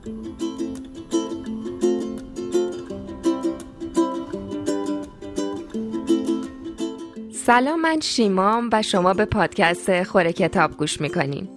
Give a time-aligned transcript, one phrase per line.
[0.00, 0.12] سلام
[7.80, 11.48] من شیمام و شما به پادکست خوره کتاب گوش می‌کنین.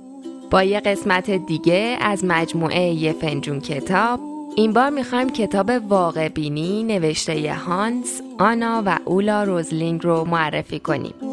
[0.51, 4.19] با یه قسمت دیگه از مجموعه یه فنجون کتاب
[4.55, 11.33] این بار می‌خوایم کتاب واقع بینی نوشته هانس، آنا و اولا روزلینگ رو معرفی کنیم.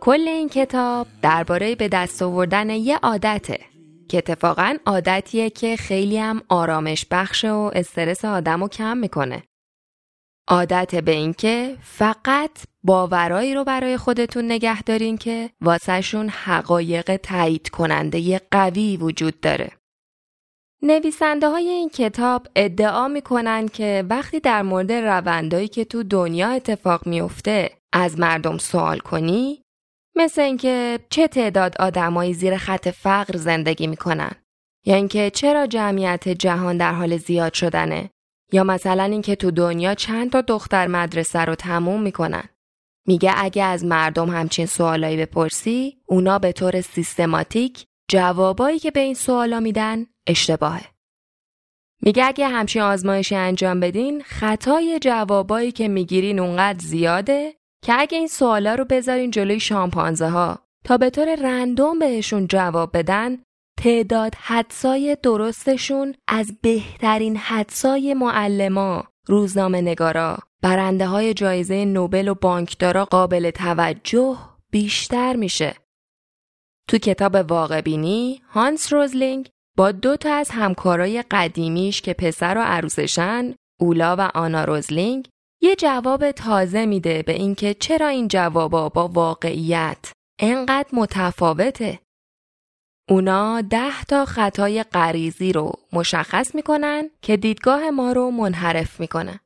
[0.00, 3.60] کل این کتاب درباره به دست آوردن یه عادته
[4.08, 9.42] که اتفاقا عادتیه که خیلی هم آرامش بخش و استرس آدم رو کم می‌کنه.
[10.48, 12.50] عادت به اینکه فقط
[12.82, 19.79] باورایی رو برای خودتون نگه دارین که واسهشون حقایق تایید کننده قوی وجود داره.
[20.82, 27.06] نویسنده های این کتاب ادعا می‌کنن که وقتی در مورد روندایی که تو دنیا اتفاق
[27.06, 29.62] میفته از مردم سوال کنی
[30.16, 34.30] مثل اینکه چه تعداد آدمایی زیر خط فقر زندگی می‌کنن
[34.86, 38.10] یا اینکه چرا جمعیت جهان در حال زیاد شدنه
[38.52, 42.44] یا مثلا اینکه تو دنیا چند تا دختر مدرسه رو تموم می‌کنن.
[43.06, 49.14] میگه اگه از مردم همچین سوالایی بپرسی اونا به طور سیستماتیک جوابایی که به این
[49.14, 50.84] سوالا میدن اشتباهه
[52.02, 58.28] میگه اگه همچین آزمایشی انجام بدین خطای جوابایی که می‌گیرین اونقدر زیاده که اگه این
[58.28, 63.38] سوالا رو بذارین جلوی شامپانزه ها تا به طور رندوم بهشون جواب بدن
[63.78, 73.04] تعداد حدسای درستشون از بهترین حدسای معلما، روزنامه نگارا، برنده های جایزه نوبل و بانکدارا
[73.04, 74.36] قابل توجه
[74.70, 75.74] بیشتر میشه.
[76.90, 82.60] تو کتاب واقع بینی هانس روزلینگ با دو تا از همکارای قدیمیش که پسر و
[82.60, 85.28] عروسشن اولا و آنا روزلینگ
[85.62, 92.00] یه جواب تازه میده به اینکه چرا این جوابا با واقعیت انقدر متفاوته.
[93.08, 99.40] اونا ده تا خطای غریزی رو مشخص می‌کنن که دیدگاه ما رو منحرف می‌کنه.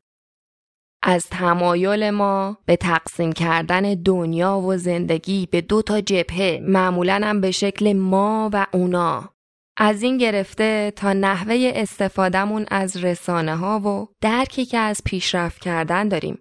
[1.07, 7.41] از تمایل ما به تقسیم کردن دنیا و زندگی به دو تا جبهه معمولا هم
[7.41, 9.31] به شکل ما و اونا
[9.77, 16.09] از این گرفته تا نحوه استفادهمون از رسانه ها و درکی که از پیشرفت کردن
[16.09, 16.39] داریم.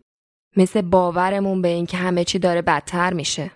[0.58, 3.52] مثل باورمون به اینکه همه چی داره بدتر میشه.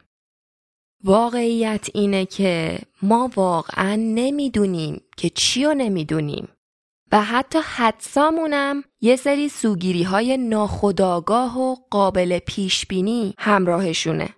[1.04, 6.48] واقعیت اینه که ما واقعا نمی‌دونیم که چی رو نمی‌دونیم
[7.12, 14.30] و حتی حدسامونم یه سری سوگیری های ناخداگاه و قابل پیش بینی همراهشونه.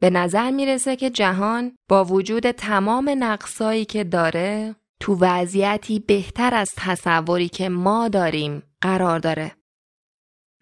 [0.00, 6.72] به نظر می‌رسه که جهان با وجود تمام نقصایی که داره تو وضعیتی بهتر از
[6.76, 9.56] تصوری که ما داریم قرار داره.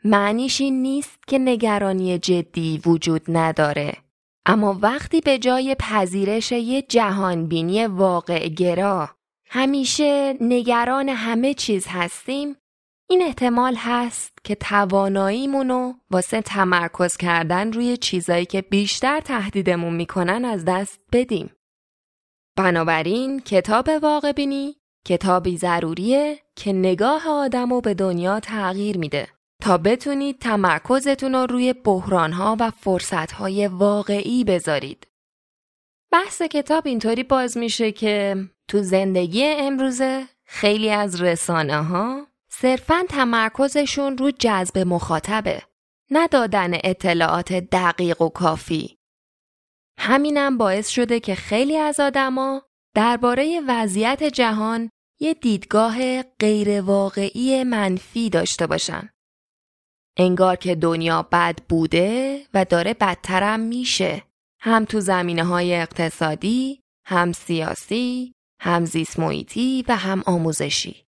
[0.05, 3.97] معنیش این نیست که نگرانی جدی وجود نداره.
[4.47, 9.09] اما وقتی به جای پذیرش یه جهانبینی واقع گرا
[9.55, 12.57] همیشه نگران همه چیز هستیم
[13.11, 20.65] این احتمال هست که تواناییمونو واسه تمرکز کردن روی چیزایی که بیشتر تهدیدمون می‌کنن از
[20.65, 21.51] دست بدیم.
[22.57, 24.77] بنابراین کتاب واقع بینی
[25.07, 29.29] کتابی ضروریه که نگاه آدم رو به دنیا تغییر میده
[29.63, 35.07] تا بتونید تمرکزتون رو روی بحرانها و فرصتهای واقعی بذارید.
[36.13, 38.37] بحث کتاب اینطوری باز میشه که
[38.69, 45.63] تو زندگی امروزه خیلی از رسانه ها صرفا تمرکزشون رو جذب مخاطبه
[46.11, 48.99] ندادن اطلاعات دقیق و کافی.
[49.99, 52.63] همینم باعث شده که خیلی از آدما
[52.95, 54.91] درباره وضعیت جهان
[55.21, 59.09] یه دیدگاه غیرواقعی منفی داشته باشن.
[60.17, 64.23] انگار که دنیا بد بوده و داره بدترم میشه.
[64.61, 69.19] هم تو زمینه های اقتصادی، هم سیاسی، هم زیست
[69.89, 71.05] و هم آموزشی.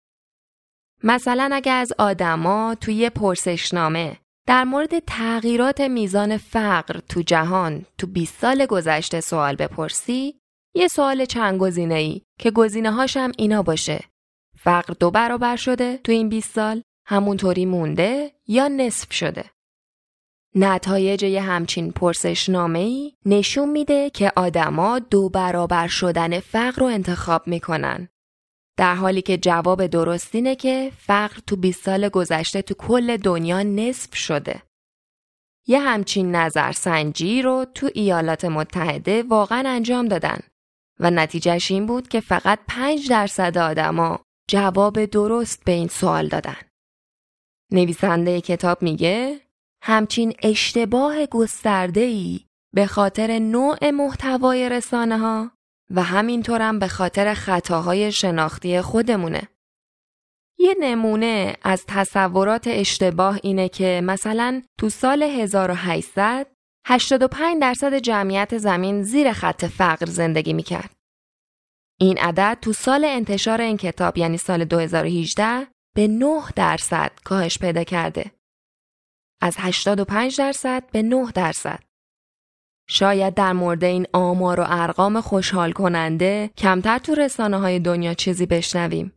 [1.03, 4.17] مثلا اگه از آدما توی پرسشنامه
[4.47, 10.39] در مورد تغییرات میزان فقر تو جهان تو 20 سال گذشته سوال بپرسی
[10.75, 14.03] یه سوال چند گزینه ای که گزینه هاشم اینا باشه
[14.57, 19.54] فقر دو برابر شده تو این 20 سال همونطوری مونده یا نصف شده
[20.57, 27.47] نتایج یه همچین پرسشنامه ای نشون میده که آدما دو برابر شدن فقر رو انتخاب
[27.47, 28.09] می‌کنن
[28.77, 33.63] در حالی که جواب درست اینه که فقر تو 20 سال گذشته تو کل دنیا
[33.63, 34.61] نصف شده.
[35.67, 40.39] یه همچین نظرسنجی رو تو ایالات متحده واقعا انجام دادن
[40.99, 44.19] و نتیجهش این بود که فقط 5 درصد آدما
[44.49, 46.57] جواب درست به این سوال دادن.
[47.71, 49.44] نویسنده کتاب میگه
[49.87, 52.39] همچین اشتباه گسترده ای
[52.73, 55.51] به خاطر نوع محتوای رسانه ها
[55.91, 59.41] و همینطورم به خاطر خطاهای شناختی خودمونه.
[60.59, 66.47] یه نمونه از تصورات اشتباه اینه که مثلا تو سال 1800
[66.87, 70.91] 85 درصد جمعیت زمین زیر خط فقر زندگی می‌کرد.
[71.99, 77.83] این عدد تو سال انتشار این کتاب یعنی سال 2018 به 9 درصد کاهش پیدا
[77.83, 78.31] کرده.
[79.45, 81.79] از 85 درصد به 9 درصد.
[82.89, 88.45] شاید در مورد این آمار و ارقام خوشحال کننده کمتر تو رسانه های دنیا چیزی
[88.45, 89.13] بشنویم.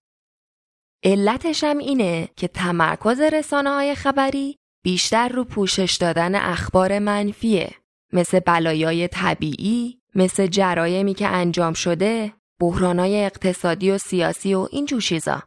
[1.04, 7.70] علتش هم اینه که تمرکز رسانه های خبری بیشتر رو پوشش دادن اخبار منفیه
[8.12, 15.00] مثل بلایای طبیعی، مثل جرایمی که انجام شده، بحرانای اقتصادی و سیاسی و این جور
[15.00, 15.42] چیزا.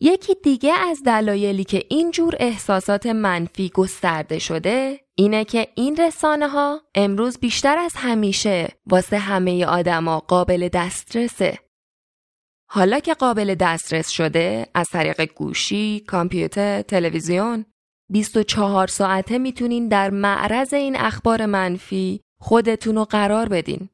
[0.00, 6.80] یکی دیگه از دلایلی که اینجور احساسات منفی گسترده شده اینه که این رسانه ها
[6.94, 11.58] امروز بیشتر از همیشه واسه همه آدما قابل دسترسه.
[12.70, 17.64] حالا که قابل دسترس شده از طریق گوشی، کامپیوتر، تلویزیون
[18.10, 23.88] 24 ساعته می‌تونین در معرض این اخبار منفی خودتون رو قرار بدین.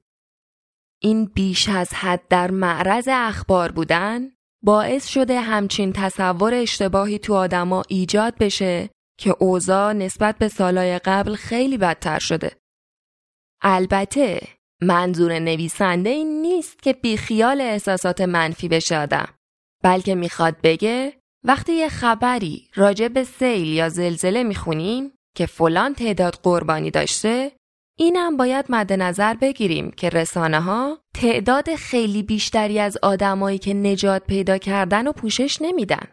[1.03, 4.34] این بیش از حد در معرض اخبار بودن
[4.65, 11.35] باعث شده همچین تصور اشتباهی تو آدما ایجاد بشه که اوضاع نسبت به سالهای قبل
[11.35, 12.57] خیلی بدتر شده.
[13.63, 14.41] البته
[14.83, 19.29] منظور نویسنده این نیست که بیخیال احساسات منفی بشه آدم
[19.83, 21.13] بلکه می‌خواد بگه
[21.45, 27.53] وقتی یه خبری راجع به سیل یا زلزله می‌خونیم که فلان تعداد قربانی داشته
[27.97, 34.25] اینم باید مد نظر بگیریم که رسانه ها تعداد خیلی بیشتری از آدمایی که نجات
[34.27, 36.07] پیدا کردن و پوشش نمیدن.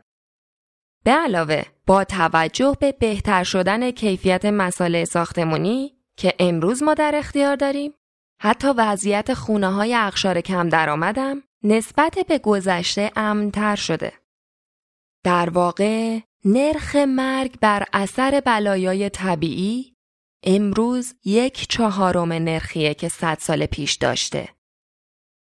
[1.03, 7.55] به علاوه با توجه به بهتر شدن کیفیت مساله ساختمونی که امروز ما در اختیار
[7.55, 7.93] داریم
[8.41, 14.13] حتی وضعیت خونه های اقشار کم درآمدم نسبت به گذشته امنتر شده.
[15.23, 19.90] در واقع نرخ مرگ بر اثر بلایای طبیعی
[20.43, 24.49] امروز یک چهارم نرخیه که صد سال پیش داشته.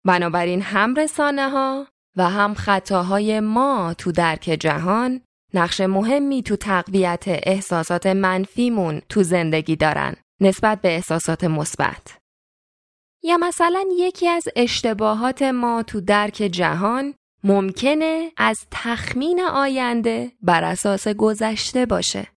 [0.06, 1.86] بنابراین هم رسانه ها
[2.16, 5.20] و هم خطاهای ما تو درک جهان
[5.54, 12.19] نقش مهمی تو تقویت احساسات منفیمون تو زندگی دارن نسبت به احساسات مثبت.
[13.22, 17.14] یا مثلا یکی از اشتباهات ما تو درک جهان
[17.44, 22.33] ممکنه از تخمین آینده بر اساس گذشته باشه.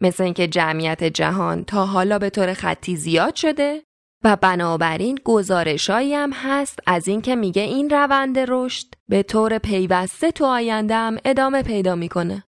[0.00, 3.82] مثل اینکه جمعیت جهان تا حالا به طور خطی زیاد شده
[4.24, 10.44] و بنابراین گزارشایی هم هست از اینکه میگه این روند رشد به طور پیوسته تو
[10.44, 12.44] آینده هم ادامه پیدا می‌کنه.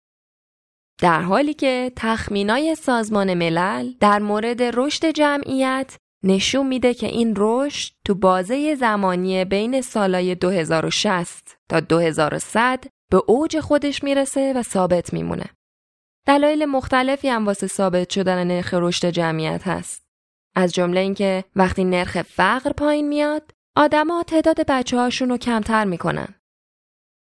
[1.00, 7.93] در حالی که تخمینای سازمان ملل در مورد رشد جمعیت نشون میده که این رشد
[8.05, 15.44] تو بازه زمانی بین سالای 2060 تا 2100 به اوج خودش می‌رسه و ثابت میمونه.
[16.31, 20.05] دلایل مختلفی هم واسه ثابت شدن نرخ رشد جمعیت هست.
[20.56, 26.35] از جمله اینکه وقتی نرخ فقر پایین میاد، آدما تعداد بچه هاشون رو کمتر می‌کنن.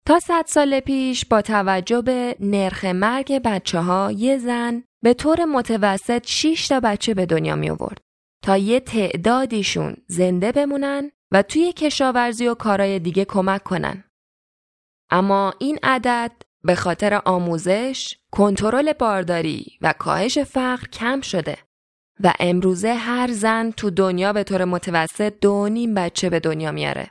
[0.06, 5.44] تا صد سال پیش با توجه به نرخ مرگ بچه ها یه زن به طور
[5.44, 8.00] متوسط 6 تا بچه به دنیا می آورد
[8.44, 14.04] تا یه تعدادیشون زنده بمونن و توی کشاورزی و کارهای دیگه کمک کنن.
[15.10, 16.32] اما این عدد
[16.64, 21.56] به خاطر آموزش، کنترل بارداری و کاهش فقر کم شده
[22.20, 27.10] و امروزه هر زن تو دنیا به طور متوسط دو نیم بچه به دنیا میاره.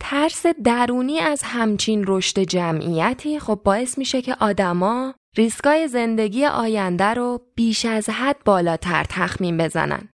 [0.00, 7.40] ترس درونی از همچین رشد جمعیتی خب باعث میشه که آدما ریسکای زندگی آینده رو
[7.54, 10.08] بیش از حد بالاتر تخمین بزنن.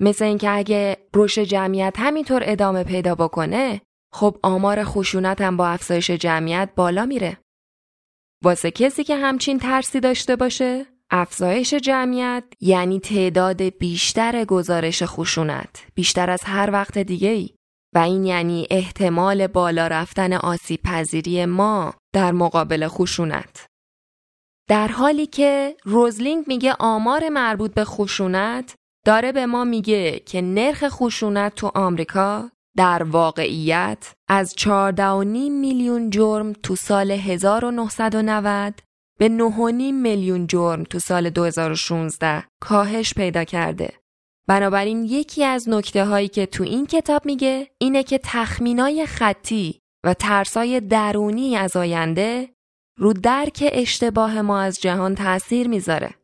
[0.00, 3.80] مثل اینکه اگه رشد جمعیت همینطور ادامه پیدا بکنه
[4.12, 7.38] خب آمار خشونت هم با افزایش جمعیت بالا میره.
[8.44, 16.30] واسه کسی که همچین ترسی داشته باشه افزایش جمعیت یعنی تعداد بیشتر گزارش خشونت بیشتر
[16.30, 17.50] از هر وقت دیگه ای
[17.94, 23.66] و این یعنی احتمال بالا رفتن آسیب پذیری ما در مقابل خشونت.
[24.68, 28.74] در حالی که روزلینگ میگه آمار مربوط به خشونت
[29.06, 34.66] داره به ما میگه که نرخ خشونت تو آمریکا در واقعیت از 14.5
[35.50, 38.74] میلیون جرم تو سال 1990
[39.18, 43.92] به 9.5 میلیون جرم تو سال 2016 کاهش پیدا کرده.
[44.48, 50.14] بنابراین یکی از نکته هایی که تو این کتاب میگه اینه که تخمینای خطی و
[50.14, 52.48] ترسای درونی از آینده
[52.98, 56.14] رو درک اشتباه ما از جهان تاثیر می‌ذاره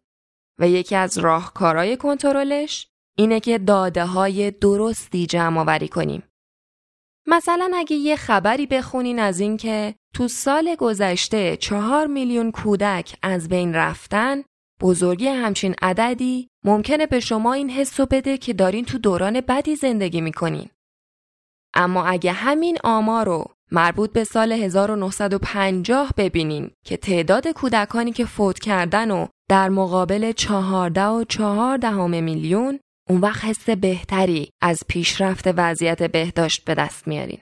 [0.60, 2.86] و یکی از راهکارهای کنترلش
[3.18, 6.22] اینه که داده های درستی جمع آوری کنیم.
[7.26, 13.74] مثلا اگه یه خبری بخونین از اینکه تو سال گذشته چهار میلیون کودک از بین
[13.74, 14.42] رفتن
[14.80, 20.20] بزرگی همچین عددی ممکنه به شما این حسو بده که دارین تو دوران بدی زندگی
[20.20, 20.68] می‌کنین.
[21.74, 28.58] اما اگه همین آمار رو مربوط به سال 1950 ببینین که تعداد کودکانی که فوت
[28.58, 36.02] کردن و در مقابل 14 و 14 میلیون اون وقت حس بهتری از پیشرفت وضعیت
[36.02, 37.40] بهداشت به دست میارین.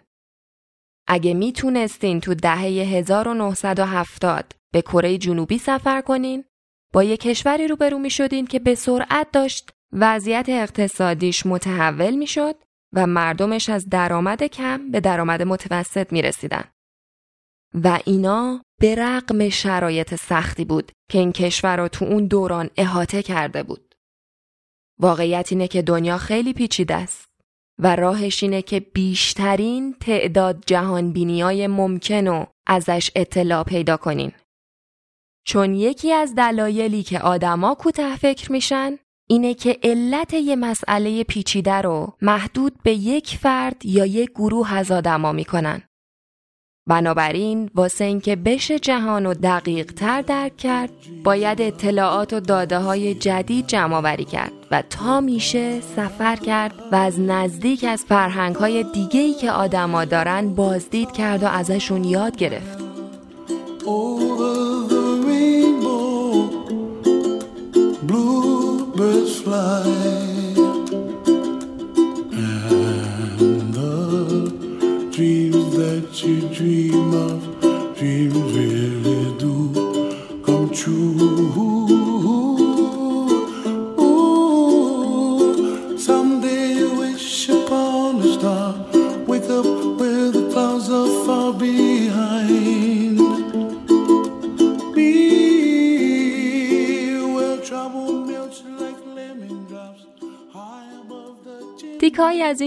[1.09, 6.45] اگه می‌تونستین تو دهه 1970 به کره جنوبی سفر کنین
[6.93, 12.55] با یک کشوری روبرو می شدین که به سرعت داشت وضعیت اقتصادیش متحول می شد
[12.95, 16.65] و مردمش از درآمد کم به درآمد متوسط می رسیدن.
[17.75, 23.23] و اینا به رغم شرایط سختی بود که این کشور رو تو اون دوران احاطه
[23.23, 23.94] کرده بود.
[25.01, 27.29] واقعیت اینه که دنیا خیلی پیچیده است
[27.79, 34.33] و راهش اینه که بیشترین تعداد جهان های ممکن و ازش اطلاع پیدا کنین.
[35.47, 38.99] چون یکی از دلایلی که آدما کوتاه فکر میشن
[39.29, 44.91] اینه که علت یه مسئله پیچیده رو محدود به یک فرد یا یک گروه از
[44.91, 45.83] آدما می‌کنن.
[46.87, 50.91] بنابراین واسه اینکه بشه جهان رو دقیق تر درک کرد
[51.25, 56.97] باید اطلاعات و داده های جدید جمع آوری کرد و تا میشه سفر کرد و
[56.97, 62.79] از نزدیک از فرهنگ های دیگه که آدما دارن بازدید کرد و ازشون یاد گرفت.
[63.85, 64.75] تیکایی
[69.55, 70.14] از این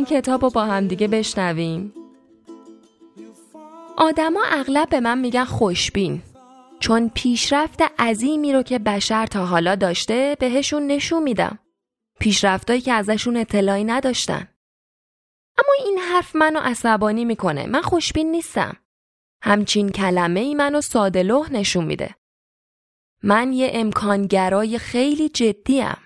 [0.09, 1.93] کتاب رو با هم دیگه بشنویم.
[3.97, 6.21] آدما اغلب به من میگن خوشبین
[6.79, 11.59] چون پیشرفت عظیمی رو که بشر تا حالا داشته بهشون نشون میدم.
[12.19, 14.47] پیشرفتایی که ازشون اطلاعی نداشتن.
[15.57, 17.65] اما این حرف منو عصبانی می‌کنه.
[17.65, 18.77] من خوشبین نیستم.
[19.41, 22.15] همچین کلمه ای منو ساده نشون میده.
[23.23, 25.97] من یه امکانگرای خیلی جدیم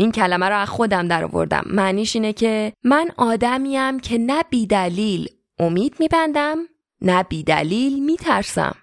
[0.00, 5.28] این کلمه رو از خودم در آوردم معنیش اینه که من آدمیم که نه بیدلیل
[5.58, 6.58] امید میبندم
[7.00, 8.76] نه بیدلیل میترسم.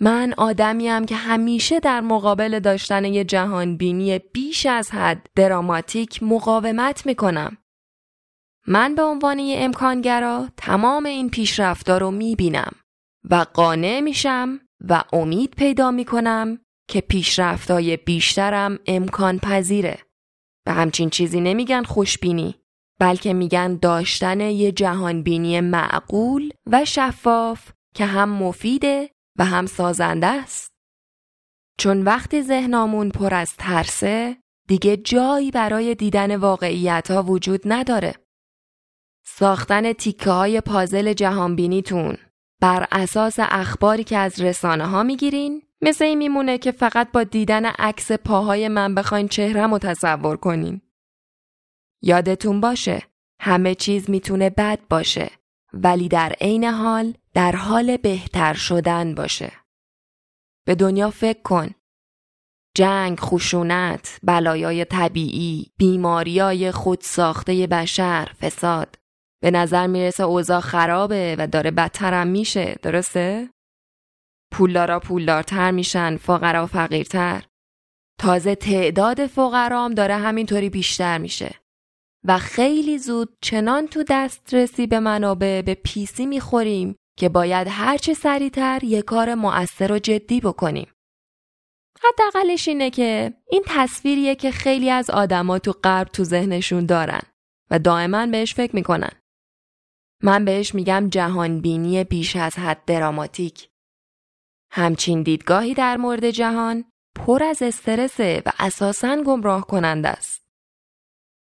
[0.00, 7.06] من آدمیم که همیشه در مقابل داشتن یه جهان بینی بیش از حد دراماتیک مقاومت
[7.06, 7.56] می‌کنم.
[8.66, 12.72] من به عنوان یه امکانگرا تمام این پیشرفتار رو می‌بینم
[13.30, 19.98] و قانع میشم و امید پیدا می‌کنم که پیشرفتای بیشترم امکان پذیره.
[20.66, 22.54] به همچین چیزی نمیگن خوشبینی
[23.00, 30.70] بلکه میگن داشتن یه جهانبینی معقول و شفاف که هم مفیده و هم سازنده است.
[31.78, 34.36] چون وقتی ذهنامون پر از ترسه
[34.68, 38.14] دیگه جایی برای دیدن واقعیت ها وجود نداره.
[39.24, 42.16] ساختن تیکه های پازل جهانبینیتون
[42.60, 47.66] بر اساس اخباری که از رسانه ها می‌گیرین مثل این میمونه که فقط با دیدن
[47.66, 50.80] عکس پاهای من بخواین چهرم رو تصور کنین.
[52.02, 53.02] یادتون باشه
[53.40, 55.30] همه چیز می‌تونه بد باشه
[55.72, 59.52] ولی در عین حال در حال بهتر شدن باشه.
[60.66, 61.70] به دنیا فکر کن.
[62.76, 68.96] جنگ، خشونت، بلایای طبیعی، بیماریای خودساخته بشر، فساد.
[69.42, 73.50] به نظر می‌رسه اوضاع خرابه و داره بدترم میشه، درسته؟
[74.56, 77.44] پولدارا پولدارتر میشن فقرا فقیرتر
[78.20, 81.54] تازه تعداد فقرام داره همینطوری بیشتر میشه
[82.24, 88.84] و خیلی زود چنان تو دسترسی به منابع به پیسی می‌خوریم که باید هرچه سریعتر
[88.84, 90.92] یه کار مؤثر و جدی بکنیم.
[92.02, 97.22] حداقلش اینه که این تصویریه که خیلی از آدما تو غرب تو ذهنشون دارن
[97.70, 99.12] و دائما بهش فکر می‌کنن.
[100.22, 103.68] من بهش میگم جهانبینی بیش از حد دراماتیک
[104.76, 110.48] همچین دیدگاهی در مورد جهان پر از استرسه و اساساً گمراه کننده است.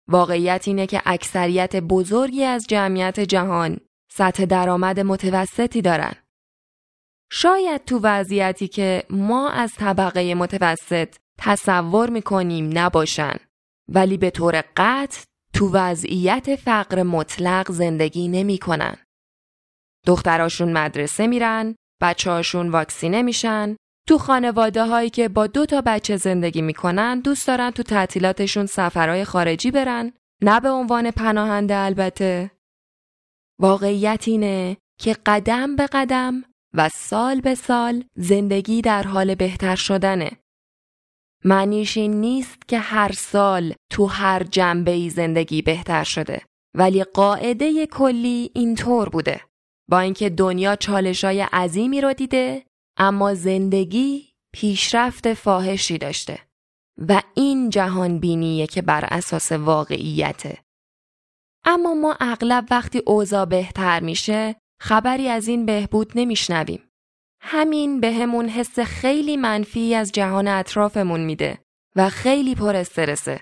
[0.08, 3.78] واقعیت اینه که اکثریت بزرگی از جمعیت جهان
[4.12, 6.14] سطح درآمد متوسطی دارن.
[7.32, 13.36] شاید تو وضعیتی که ما از طبقه متوسط تصور می‌کنیم نباشن
[13.88, 15.22] ولی به طور قطع
[15.54, 18.96] تو وضعیت فقر مطلق زندگی نمی‌کنن.
[20.06, 23.76] دختراشون مدرسه میرن، بچه هاشون واکسینه میشن،
[24.08, 29.26] تو خانواده هایی که با دو تا بچه زندگی می‌کنن دوست دارن تو تعطیلاتشون سفرهای
[29.26, 30.14] خارجی برن.
[30.42, 32.52] نه به عنوان پناهنده البته.
[33.62, 40.32] واقعیت اینه که قدم به قدم و سال به سال زندگی در حال بهتر شدنه.
[41.46, 46.42] معنیش این نیست که هر سال تو هر جنبه ای زندگی بهتر شده
[46.78, 49.42] ولی قاعده کلی اینطور بوده.
[49.90, 52.66] با اینکه دنیا چالشای عظیمی رو دیده
[52.98, 56.40] اما زندگی پیشرفت فاحشی داشته
[56.98, 60.58] و این جهان بینیه که بر اساس واقعیته.
[61.66, 66.90] اما ما اغلب وقتی اوضاع بهتر میشه خبری از این بهبود نمیشنویم.
[67.42, 71.60] همین به همون حس خیلی منفی از جهان اطرافمون میده
[71.96, 73.42] و خیلی پر استرسه.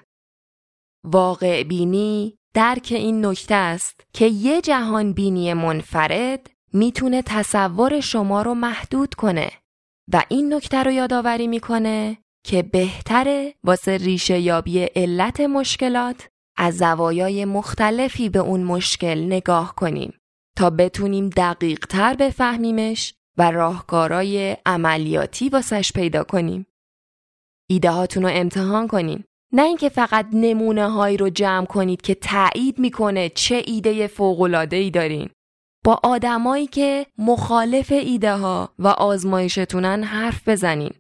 [1.06, 8.54] واقع بینی درک این نکته است که یه جهان بینی منفرد می‌تونه تصور شما رو
[8.54, 9.52] محدود کنه
[10.14, 17.46] و این نکته رو یادآوری می‌کنه که بهتره واسه ریشه یابی علت مشکلات از زوایای
[17.46, 20.14] مختلفی به اون مشکل نگاه کنیم
[20.58, 26.68] تا بتونیم دقیق تر بفهمیمش و راهکارای عملیاتی واسش پیدا کنیم.
[27.70, 29.24] ایده هاتون رو امتحان کنین.
[29.54, 34.92] نه اینکه فقط نمونه هایی رو جمع کنید که تایید می‌کنه چه ایده فوقلاده ای
[34.92, 35.30] دارین.
[35.86, 40.92] با آدمایی که مخالف ایده ها و آزمایشتونن حرف بزنین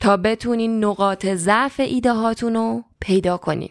[0.00, 3.70] تا بتونین نقاط ضعف ایده هاتون رو پیدا کنین.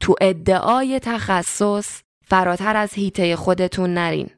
[0.00, 4.30] تو ادعای تخصص فراتر از هیته خودتون نرین.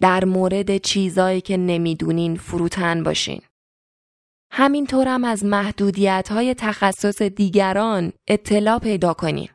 [0.00, 3.42] در مورد چیزایی که نمی‌دونین فروتن باشین.
[4.50, 9.48] همینطورم از محدودیت های تخصص دیگران اطلاع پیدا کنین.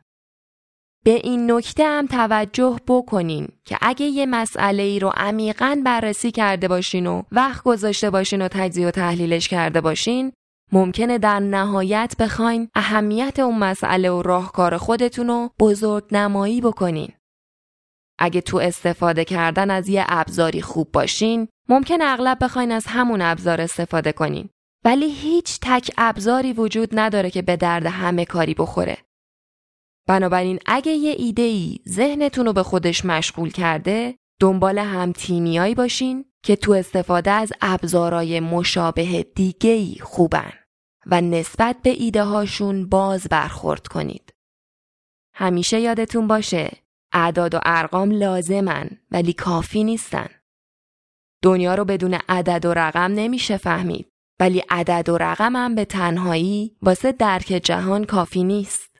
[1.04, 6.68] به این نکته هم توجه بکنین که اگه یه مسئله ای رو عمیقا بررسی کرده
[6.68, 10.32] باشین و وقت گذاشته باشین و تجزیه و تحلیلش کرده باشین
[10.72, 17.12] ممکنه در نهایت بخواین اهمیت اون مسئله و راهکار خودتون رو بزرگ نمایی بکنین.
[18.18, 23.60] اگه تو استفاده کردن از یه ابزاری خوب باشین ممکن اغلب بخواین از همون ابزار
[23.60, 24.48] استفاده کنین.
[24.84, 28.98] ولی هیچ تک ابزاری وجود نداره که به درد همه کاری بخوره.
[30.08, 36.24] بنابراین اگه یه ایده ای ذهنتون رو به خودش مشغول کرده دنبال هم تیمیایی باشین
[36.44, 40.52] که تو استفاده از ابزارهای مشابه دیگه خوبن
[41.06, 44.34] و نسبت به ایده هاشون باز برخورد کنید.
[45.34, 46.70] همیشه یادتون باشه
[47.12, 50.28] اعداد و ارقام لازمن ولی کافی نیستن.
[51.42, 54.11] دنیا رو بدون عدد و رقم نمیشه فهمید
[54.42, 58.96] ولی عدد و رقم هم به تنهایی واسه درک جهان کافی نیست.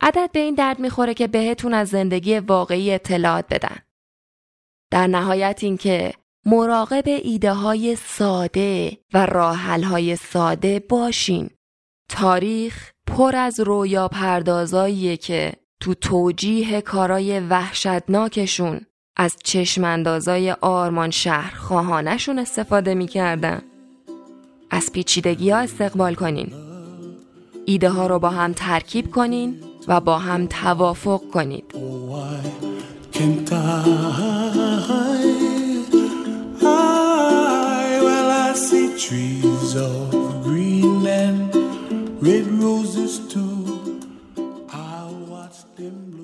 [0.00, 3.76] عدد به این درد می‌خوره که بهتون از زندگی واقعی اطلاعات بدن.
[4.90, 6.14] در نهایت اینکه
[6.46, 11.50] مراقب ایده های ساده و راحل های ساده باشین.
[12.08, 18.80] تاریخ پر از رویا پردازاییه که تو توجیه کارای وحشتناکشون
[19.16, 23.69] از چشماندازای آرمان شهر خواهانشون استفاده می‌کردن.
[24.70, 26.52] از پیچیدگی ها استقبال کنین.
[27.66, 29.56] ایده ها رو با هم ترکیب کنین
[29.88, 31.64] و با هم توافق کنید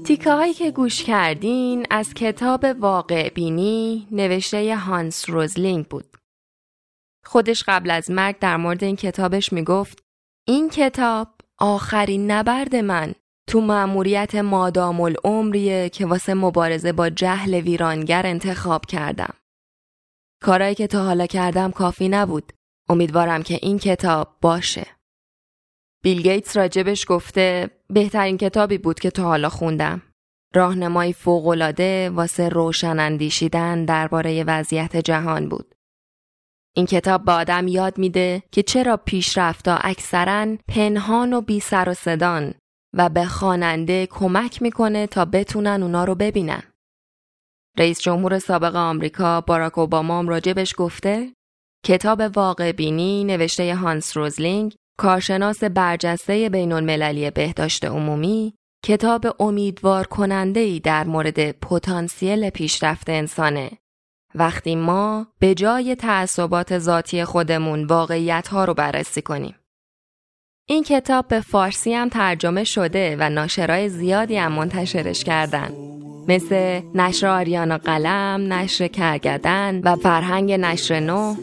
[0.04, 6.15] تیکه هایی که گوش کردین از کتاب واقع بینی نوشته هانس روزلینگ بود.
[7.26, 9.98] خودش قبل از مرگ در مورد این کتابش می‌گفت
[10.48, 13.14] این کتاب آخرین نبرد من
[13.48, 19.34] تو مأموریت مادام العمریه که واسه مبارزه با جهل ویرانگر انتخاب کردم.
[20.42, 22.52] کارایی که تا حالا کردم کافی نبود.
[22.88, 24.86] امیدوارم که این کتاب باشه.
[26.02, 30.02] بیل گیتس راجبش گفته بهترین کتابی بود که تا حالا خوندم.
[30.54, 35.75] راهنمایی فوقالعاده واسه روشن اندیشیدن درباره وضعیت جهان بود.
[36.76, 41.94] این کتاب به آدم یاد میده که چرا پیشرفتا اکثرا پنهان و بی سر و
[41.94, 42.54] صدان
[42.94, 46.62] و به خواننده کمک می‌کنه تا بتونن اونا رو ببینن.
[47.78, 51.32] رئیس جمهور سابق آمریکا باراک اوباما هم راجبش گفته
[51.84, 60.60] کتاب واقع بینی نوشته هانس روزلینگ کارشناس برجسته بین المللی بهداشت عمومی کتاب امیدوار کننده
[60.60, 63.70] ای در مورد پتانسیل پیشرفت انسانه.
[64.36, 69.54] وقتی ما به جای تعصبات ذاتی خودمون واقعیت ها رو بررسی کنیم.
[70.68, 75.70] این کتاب به فارسی هم ترجمه شده و ناشرای زیادی هم منتشرش کردن.
[76.28, 81.34] مثل نشر آریانا قلم، نشر کرگدن و فرهنگ نشر نو.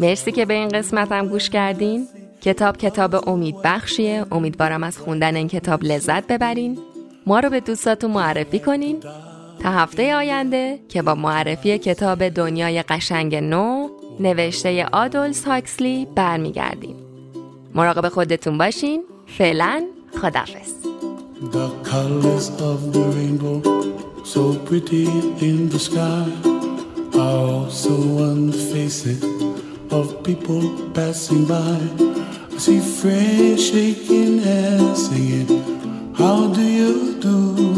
[0.00, 2.08] مرسی که به این قسمت هم گوش کردین.
[2.40, 6.78] کتاب کتاب امید بخشیه امیدوارم از خوندن این کتاب لذت ببرین
[7.26, 9.00] ما رو به دوستاتون معرفی کنین
[9.62, 13.88] تا هفته آینده که با معرفی کتاب دنیای قشنگ نو
[14.20, 16.96] نوشته آدولس هاکسلی برمیگردیم
[17.74, 19.84] مراقب خودتون باشین فعلا
[20.22, 20.76] خدافز
[21.52, 21.68] The
[32.58, 37.75] see friends shaking hands singing, How do you do?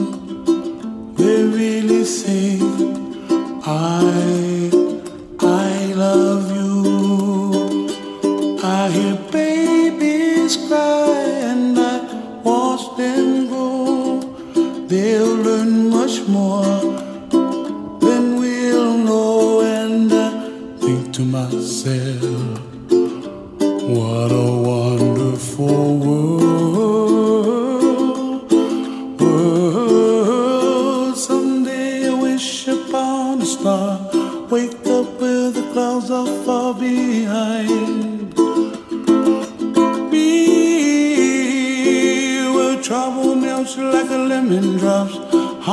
[1.18, 2.60] They really say,
[3.66, 4.57] I, I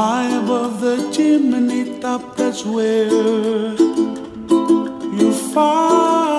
[0.07, 3.07] High above the chimney top, that's where
[5.19, 6.34] you find